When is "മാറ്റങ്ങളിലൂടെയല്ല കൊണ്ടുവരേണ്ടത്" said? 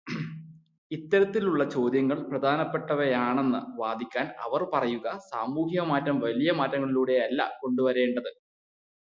6.51-8.31